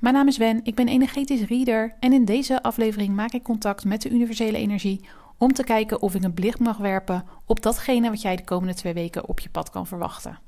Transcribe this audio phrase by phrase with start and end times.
[0.00, 3.84] Mijn naam is Wen, ik ben energetisch reader en in deze aflevering maak ik contact
[3.84, 5.04] met de universele energie
[5.38, 8.74] om te kijken of ik een blik mag werpen op datgene wat jij de komende
[8.74, 10.38] twee weken op je pad kan verwachten.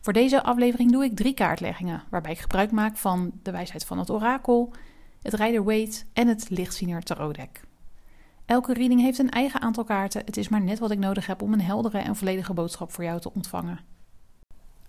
[0.00, 3.98] Voor deze aflevering doe ik drie kaartleggingen, waarbij ik gebruik maak van de wijsheid van
[3.98, 4.72] het orakel,
[5.22, 7.60] het Rider-Waite en het Lichtziener tarotdeck.
[8.46, 11.42] Elke reading heeft een eigen aantal kaarten, het is maar net wat ik nodig heb
[11.42, 13.80] om een heldere en volledige boodschap voor jou te ontvangen.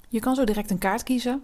[0.09, 1.43] Je kan zo direct een kaart kiezen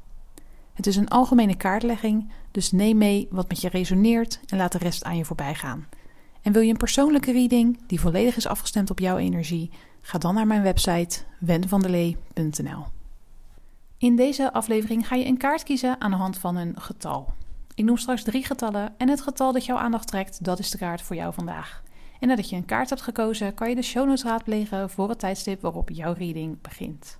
[0.73, 4.77] Het is een algemene kaartlegging, dus neem mee wat met je resoneert en laat de
[4.77, 5.87] rest aan je voorbij gaan.
[6.41, 9.69] En wil je een persoonlijke reading die volledig is afgestemd op jouw energie?
[10.01, 12.85] Ga dan naar mijn website wenvandelee.nl.
[13.97, 17.33] In deze aflevering ga je een kaart kiezen aan de hand van een getal.
[17.75, 20.77] Ik noem straks drie getallen en het getal dat jouw aandacht trekt, dat is de
[20.77, 21.83] kaart voor jou vandaag.
[22.19, 25.19] En nadat je een kaart hebt gekozen, kan je de show notes raadplegen voor het
[25.19, 27.19] tijdstip waarop jouw reading begint.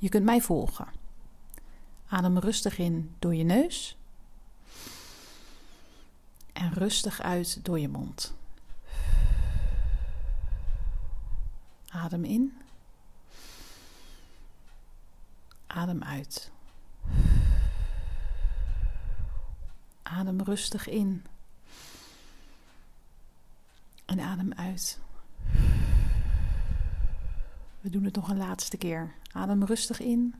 [0.00, 0.88] Je kunt mij volgen.
[2.08, 3.96] Adem rustig in door je neus
[6.52, 8.34] en rustig uit door je mond.
[11.88, 12.58] Adem in.
[15.66, 16.50] Adem uit.
[20.02, 21.26] Adem rustig in.
[24.04, 24.98] En adem uit.
[27.80, 29.14] We doen het nog een laatste keer.
[29.32, 30.34] Adem rustig in.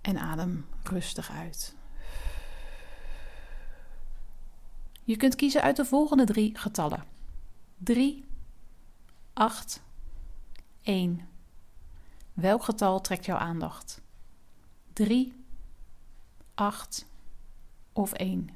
[0.00, 1.74] En adem rustig uit.
[5.04, 7.04] Je kunt kiezen uit de volgende drie getallen:
[7.78, 8.24] 3,
[9.32, 9.82] 8,
[10.82, 11.28] 1.
[12.32, 14.00] Welk getal trekt jouw aandacht?
[14.92, 15.44] 3,
[16.54, 17.06] 8
[17.92, 18.50] of 1?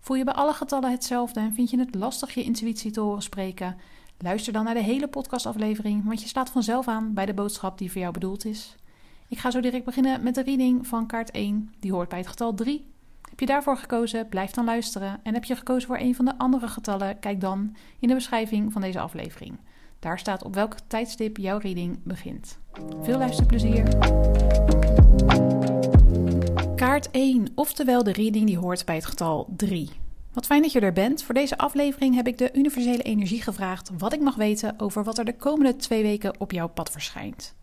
[0.00, 3.22] Voel je bij alle getallen hetzelfde en vind je het lastig je intuïtie te horen
[3.22, 3.78] spreken?
[4.18, 7.92] Luister dan naar de hele podcastaflevering, want je slaat vanzelf aan bij de boodschap die
[7.92, 8.74] voor jou bedoeld is.
[9.28, 12.28] Ik ga zo direct beginnen met de reading van kaart 1, die hoort bij het
[12.28, 12.86] getal 3.
[13.30, 14.28] Heb je daarvoor gekozen?
[14.28, 15.20] Blijf dan luisteren.
[15.22, 17.18] En heb je gekozen voor een van de andere getallen?
[17.18, 19.58] Kijk dan in de beschrijving van deze aflevering.
[19.98, 22.58] Daar staat op welk tijdstip jouw reading begint.
[23.00, 23.84] Veel luisterplezier!
[26.76, 29.90] Kaart 1, oftewel de reading die hoort bij het getal 3.
[30.36, 31.22] Wat fijn dat je er bent.
[31.22, 35.18] Voor deze aflevering heb ik de universele energie gevraagd wat ik mag weten over wat
[35.18, 37.54] er de komende twee weken op jouw pad verschijnt.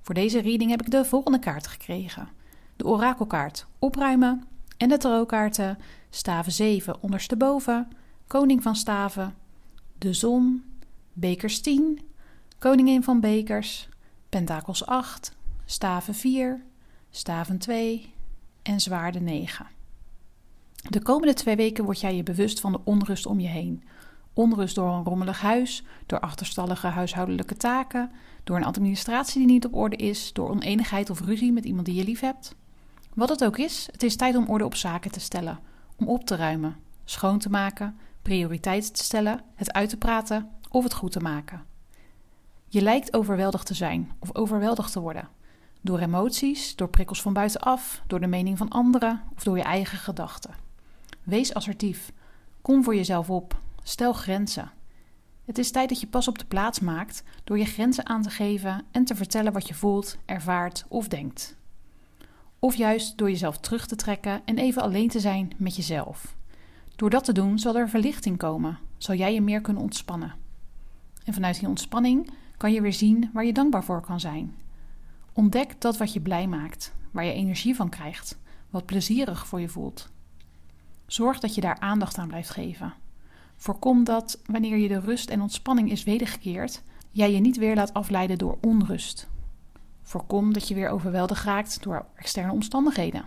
[0.00, 2.28] Voor deze reading heb ik de volgende kaart gekregen:
[2.76, 4.44] de orakelkaart opruimen
[4.76, 5.78] en de tarotkaarten
[6.10, 7.88] staven 7 ondersteboven,
[8.26, 9.34] koning van staven,
[9.98, 10.64] de zon,
[11.12, 12.00] bekers 10,
[12.58, 13.88] koningin van bekers,
[14.28, 16.62] pentakels 8, staven 4,
[17.10, 18.14] staven 2
[18.62, 19.66] en zwaarde 9.
[20.82, 23.84] De komende twee weken word jij je bewust van de onrust om je heen.
[24.32, 28.10] Onrust door een rommelig huis, door achterstallige huishoudelijke taken,
[28.44, 31.94] door een administratie die niet op orde is, door oneenigheid of ruzie met iemand die
[31.94, 32.54] je lief hebt.
[33.14, 35.58] Wat het ook is, het is tijd om orde op zaken te stellen,
[35.96, 40.84] om op te ruimen, schoon te maken, prioriteiten te stellen, het uit te praten of
[40.84, 41.64] het goed te maken.
[42.68, 45.28] Je lijkt overweldigd te zijn of overweldigd te worden.
[45.80, 49.98] Door emoties, door prikkels van buitenaf, door de mening van anderen of door je eigen
[49.98, 50.70] gedachten.
[51.22, 52.12] Wees assertief.
[52.62, 53.60] Kom voor jezelf op.
[53.82, 54.70] Stel grenzen.
[55.44, 58.30] Het is tijd dat je pas op de plaats maakt door je grenzen aan te
[58.30, 61.56] geven en te vertellen wat je voelt, ervaart of denkt.
[62.58, 66.36] Of juist door jezelf terug te trekken en even alleen te zijn met jezelf.
[66.96, 70.34] Door dat te doen zal er verlichting komen, zal jij je meer kunnen ontspannen.
[71.24, 74.54] En vanuit die ontspanning kan je weer zien waar je dankbaar voor kan zijn.
[75.32, 78.38] Ontdek dat wat je blij maakt, waar je energie van krijgt,
[78.70, 80.10] wat plezierig voor je voelt.
[81.12, 82.94] Zorg dat je daar aandacht aan blijft geven.
[83.56, 87.94] Voorkom dat wanneer je de rust en ontspanning is wedergekeerd, jij je niet weer laat
[87.94, 89.28] afleiden door onrust.
[90.02, 93.24] Voorkom dat je weer overweldigd raakt door externe omstandigheden.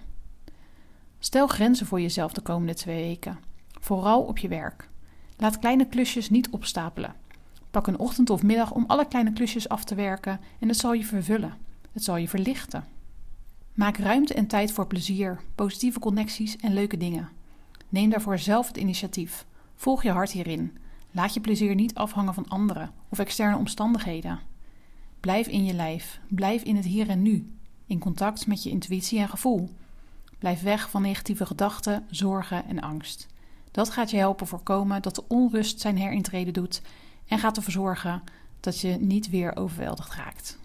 [1.20, 3.40] Stel grenzen voor jezelf de komende twee weken,
[3.80, 4.90] vooral op je werk.
[5.38, 7.16] Laat kleine klusjes niet opstapelen.
[7.72, 10.94] Pak een ochtend of middag om alle kleine klusjes af te werken en het zal
[10.94, 11.54] je vervullen.
[11.92, 12.84] Het zal je verlichten.
[13.74, 17.44] Maak ruimte en tijd voor plezier, positieve connecties en leuke dingen.
[17.90, 19.46] Neem daarvoor zelf het initiatief.
[19.76, 20.78] Volg je hart hierin.
[21.12, 24.40] Laat je plezier niet afhangen van anderen of externe omstandigheden.
[25.20, 26.20] Blijf in je lijf.
[26.28, 27.54] Blijf in het hier en nu.
[27.88, 29.70] In contact met je intuïtie en gevoel.
[30.40, 33.28] Blijf weg van negatieve gedachten, zorgen en angst.
[33.72, 36.82] Dat gaat je helpen voorkomen dat de onrust zijn herintreden doet
[37.28, 38.24] en gaat ervoor zorgen
[38.60, 40.58] dat je niet weer overweldigd raakt.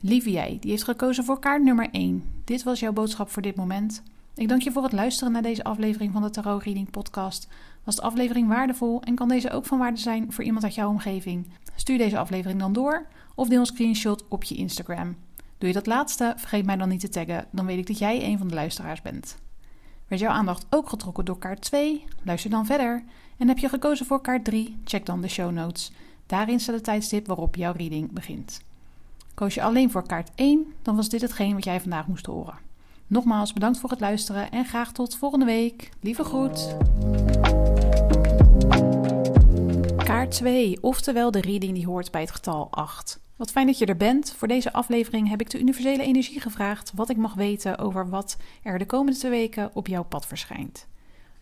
[0.00, 2.24] Lieve jij, die heeft gekozen voor kaart nummer 1.
[2.44, 4.02] Dit was jouw boodschap voor dit moment.
[4.36, 7.48] Ik dank je voor het luisteren naar deze aflevering van de Tarot Reading Podcast.
[7.84, 10.88] Was de aflevering waardevol en kan deze ook van waarde zijn voor iemand uit jouw
[10.88, 11.46] omgeving?
[11.74, 15.16] Stuur deze aflevering dan door of deel een screenshot op je Instagram.
[15.58, 18.24] Doe je dat laatste, vergeet mij dan niet te taggen, dan weet ik dat jij
[18.24, 19.38] een van de luisteraars bent.
[20.08, 22.04] Werd jouw aandacht ook getrokken door kaart 2?
[22.22, 23.04] Luister dan verder.
[23.36, 24.76] En heb je gekozen voor kaart 3?
[24.84, 25.92] Check dan de show notes.
[26.26, 28.62] Daarin staat het tijdstip waarop jouw reading begint.
[29.34, 32.72] Koos je alleen voor kaart 1, dan was dit hetgeen wat jij vandaag moest horen.
[33.06, 35.90] Nogmaals bedankt voor het luisteren en graag tot volgende week.
[36.00, 36.76] Lieve groet.
[40.04, 43.20] Kaart 2, oftewel de reading die hoort bij het getal 8.
[43.36, 44.32] Wat fijn dat je er bent.
[44.32, 48.36] Voor deze aflevering heb ik de universele energie gevraagd wat ik mag weten over wat
[48.62, 50.86] er de komende twee weken op jouw pad verschijnt.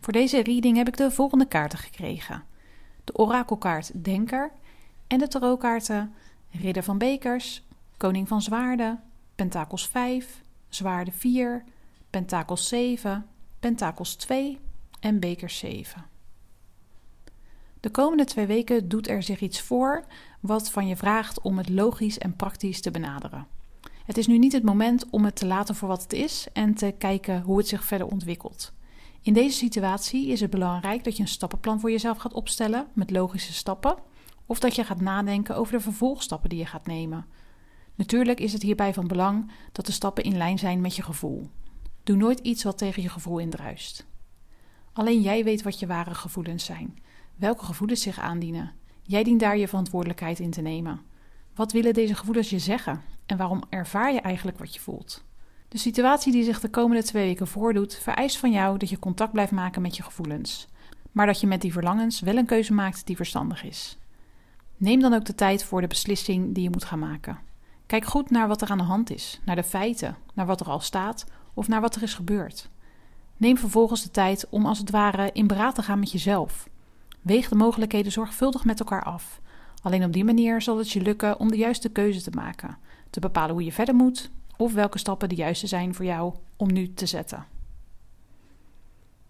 [0.01, 2.43] Voor deze reading heb ik de volgende kaarten gekregen:
[3.05, 4.51] de orakelkaart Denker
[5.07, 6.15] en de tarotkaarten
[6.51, 7.63] Ridder van Bekers,
[7.97, 9.01] Koning van Zwaarden,
[9.35, 10.41] Pentakels 5,
[10.75, 11.65] Zwaarden 4,
[12.11, 13.27] Pentakels 7,
[13.61, 14.59] Pentakels 2
[15.01, 16.05] en Bekers 7.
[17.81, 20.05] De komende twee weken doet er zich iets voor
[20.41, 23.47] wat van je vraagt om het logisch en praktisch te benaderen.
[24.05, 26.75] Het is nu niet het moment om het te laten voor wat het is en
[26.75, 28.73] te kijken hoe het zich verder ontwikkelt.
[29.23, 33.11] In deze situatie is het belangrijk dat je een stappenplan voor jezelf gaat opstellen met
[33.11, 33.97] logische stappen,
[34.47, 37.27] of dat je gaat nadenken over de vervolgstappen die je gaat nemen.
[37.95, 41.49] Natuurlijk is het hierbij van belang dat de stappen in lijn zijn met je gevoel.
[42.03, 44.07] Doe nooit iets wat tegen je gevoel indruist.
[44.93, 46.99] Alleen jij weet wat je ware gevoelens zijn,
[47.37, 48.73] welke gevoelens zich aandienen.
[49.03, 51.01] Jij dient daar je verantwoordelijkheid in te nemen.
[51.55, 55.25] Wat willen deze gevoelens je zeggen en waarom ervaar je eigenlijk wat je voelt?
[55.69, 59.33] De situatie die zich de komende twee weken voordoet, vereist van jou dat je contact
[59.33, 60.69] blijft maken met je gevoelens,
[61.13, 63.99] maar dat je met die verlangens wel een keuze maakt die verstandig is.
[64.77, 67.39] Neem dan ook de tijd voor de beslissing die je moet gaan maken.
[67.93, 70.67] Kijk goed naar wat er aan de hand is, naar de feiten, naar wat er
[70.67, 72.69] al staat of naar wat er is gebeurd.
[73.37, 76.69] Neem vervolgens de tijd om als het ware in beraad te gaan met jezelf.
[77.21, 79.41] Weeg de mogelijkheden zorgvuldig met elkaar af.
[79.83, 82.79] Alleen op die manier zal het je lukken om de juiste keuze te maken,
[83.11, 86.73] te bepalen hoe je verder moet of welke stappen de juiste zijn voor jou om
[86.73, 87.47] nu te zetten.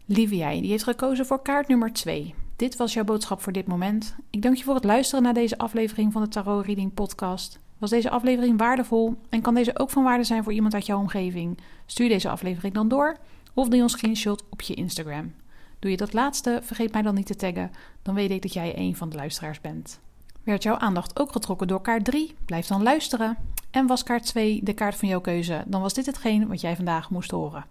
[0.05, 2.35] Lieve jij, die heeft gekozen voor kaart nummer 2.
[2.57, 4.17] Dit was jouw boodschap voor dit moment.
[4.31, 7.61] Ik dank je voor het luisteren naar deze aflevering van de Tarot Reading Podcast.
[7.83, 10.99] Was deze aflevering waardevol en kan deze ook van waarde zijn voor iemand uit jouw
[10.99, 11.59] omgeving?
[11.87, 13.17] Stuur deze aflevering dan door
[13.55, 15.33] of deel een screenshot op je Instagram.
[15.79, 17.71] Doe je dat laatste, vergeet mij dan niet te taggen,
[18.03, 20.01] dan weet ik dat jij een van de luisteraars bent.
[20.43, 22.35] Werd jouw aandacht ook getrokken door kaart 3?
[22.45, 23.37] Blijf dan luisteren.
[23.71, 26.77] En was kaart 2 de kaart van jouw keuze, dan was dit hetgeen wat jij
[26.77, 27.65] vandaag moest horen.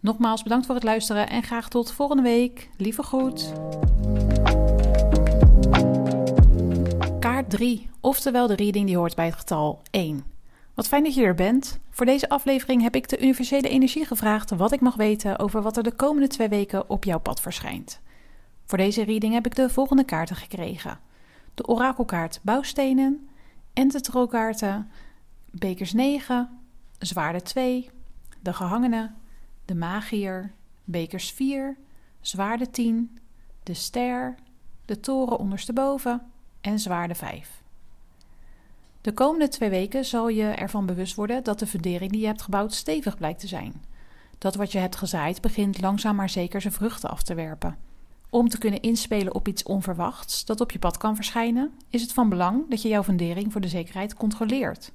[0.00, 2.68] Nogmaals bedankt voor het luisteren en graag tot volgende week.
[2.76, 3.52] Lieve groet.
[7.36, 10.24] Kaart 3, oftewel de reading die hoort bij het getal 1.
[10.74, 11.78] Wat fijn dat je er bent.
[11.90, 15.76] Voor deze aflevering heb ik de universele energie gevraagd wat ik mag weten over wat
[15.76, 18.00] er de komende twee weken op jouw pad verschijnt.
[18.64, 20.98] Voor deze reading heb ik de volgende kaarten gekregen:
[21.54, 23.28] de orakelkaart Bouwstenen
[23.72, 24.90] en de tarotkaarten
[25.50, 26.48] Bekers 9,
[26.98, 27.90] Zwaarde 2,
[28.40, 29.10] de Gehangene,
[29.64, 30.52] de Magier,
[30.84, 31.76] Bekers 4,
[32.20, 33.18] Zwaarde 10,
[33.62, 34.34] de Ster,
[34.84, 36.34] de Toren ondersteboven
[36.66, 37.62] en Zwaarde 5.
[39.00, 42.42] De komende twee weken zal je ervan bewust worden dat de fundering die je hebt
[42.42, 43.84] gebouwd stevig blijkt te zijn.
[44.38, 47.76] Dat wat je hebt gezaaid begint langzaam maar zeker zijn vruchten af te werpen.
[48.30, 52.12] Om te kunnen inspelen op iets onverwachts dat op je pad kan verschijnen, is het
[52.12, 54.92] van belang dat je jouw fundering voor de zekerheid controleert.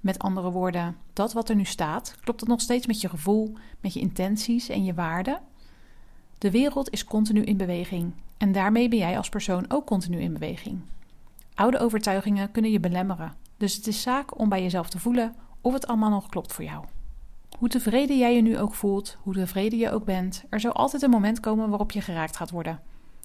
[0.00, 3.52] Met andere woorden, dat wat er nu staat, klopt het nog steeds met je gevoel,
[3.80, 5.40] met je intenties en je waarden?
[6.38, 10.32] De wereld is continu in beweging en daarmee ben jij als persoon ook continu in
[10.32, 10.80] beweging.
[11.54, 15.72] Oude overtuigingen kunnen je belemmeren, dus het is zaak om bij jezelf te voelen of
[15.72, 16.84] het allemaal nog klopt voor jou.
[17.58, 21.02] Hoe tevreden jij je nu ook voelt, hoe tevreden je ook bent, er zal altijd
[21.02, 22.80] een moment komen waarop je geraakt gaat worden.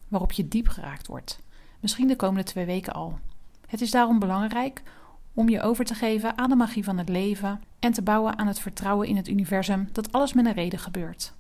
[0.08, 1.40] Waarop je diep geraakt wordt.
[1.80, 3.20] Misschien de komende twee weken al.
[3.68, 4.84] Het is daarom belangrijk
[5.34, 8.48] om je over te geven aan de magie van het leven en te bouwen aan
[8.48, 11.34] het vertrouwen in het universum dat alles met een reden gebeurt.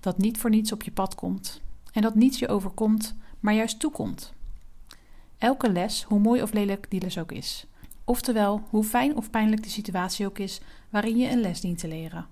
[0.00, 1.60] Dat niet voor niets op je pad komt
[1.92, 4.32] en dat niets je overkomt, maar juist toekomt.
[5.40, 7.66] Elke les, hoe mooi of lelijk die les ook is.
[8.04, 11.88] Oftewel, hoe fijn of pijnlijk de situatie ook is waarin je een les dient te
[11.88, 12.26] leren.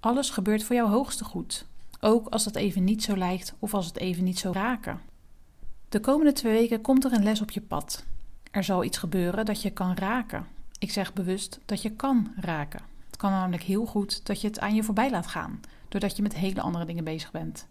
[0.00, 1.66] Alles gebeurt voor jouw hoogste goed,
[2.00, 5.00] ook als dat even niet zo lijkt of als het even niet zo raken.
[5.88, 8.04] De komende twee weken komt er een les op je pad.
[8.50, 10.46] Er zal iets gebeuren dat je kan raken.
[10.78, 12.80] Ik zeg bewust dat je kan raken.
[13.06, 16.22] Het kan namelijk heel goed dat je het aan je voorbij laat gaan, doordat je
[16.22, 17.66] met hele andere dingen bezig bent.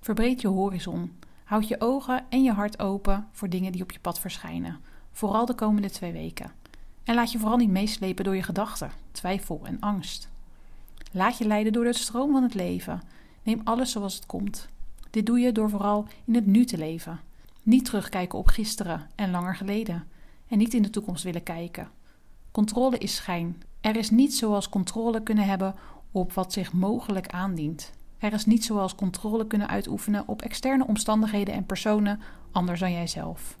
[0.00, 1.12] Verbreed je horizon.
[1.46, 4.80] Houd je ogen en je hart open voor dingen die op je pad verschijnen,
[5.12, 6.52] vooral de komende twee weken.
[7.04, 10.28] En laat je vooral niet meeslepen door je gedachten, twijfel en angst.
[11.12, 13.02] Laat je leiden door de stroom van het leven.
[13.42, 14.68] Neem alles zoals het komt.
[15.10, 17.20] Dit doe je door vooral in het nu te leven.
[17.62, 20.08] Niet terugkijken op gisteren en langer geleden.
[20.48, 21.90] En niet in de toekomst willen kijken.
[22.50, 23.62] Controle is schijn.
[23.80, 25.74] Er is niet zoals controle kunnen hebben
[26.10, 27.92] op wat zich mogelijk aandient.
[28.26, 32.20] Er is niet zoals controle kunnen uitoefenen op externe omstandigheden en personen
[32.52, 33.56] anders dan jijzelf.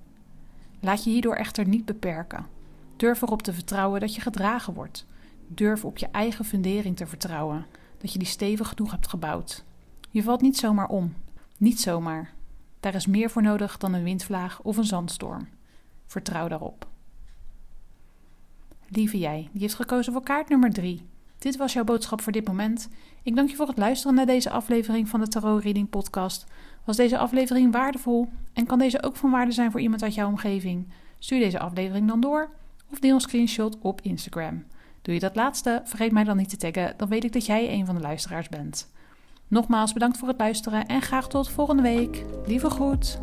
[0.80, 2.46] Laat je hierdoor echter niet beperken.
[2.96, 5.06] Durf erop te vertrouwen dat je gedragen wordt.
[5.48, 7.66] Durf op je eigen fundering te vertrouwen,
[7.98, 9.64] dat je die stevig genoeg hebt gebouwd.
[10.10, 11.14] Je valt niet zomaar om.
[11.56, 12.32] Niet zomaar.
[12.80, 15.48] Daar is meer voor nodig dan een windvlaag of een zandstorm.
[16.06, 16.88] Vertrouw daarop.
[18.88, 21.06] Lieve jij, die heeft gekozen voor kaart nummer 3.
[21.46, 22.88] Dit was jouw boodschap voor dit moment.
[23.22, 26.46] Ik dank je voor het luisteren naar deze aflevering van de Tarot Reading Podcast.
[26.84, 30.28] Was deze aflevering waardevol en kan deze ook van waarde zijn voor iemand uit jouw
[30.28, 30.88] omgeving?
[31.18, 32.50] Stuur deze aflevering dan door
[32.90, 34.64] of deel een screenshot op Instagram.
[35.02, 37.72] Doe je dat laatste, vergeet mij dan niet te taggen, dan weet ik dat jij
[37.72, 38.90] een van de luisteraars bent.
[39.48, 42.24] Nogmaals bedankt voor het luisteren en graag tot volgende week.
[42.46, 43.18] Lieve groet.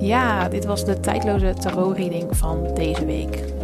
[0.00, 3.63] Ja, dit was de tijdloze tarot-reading van deze week.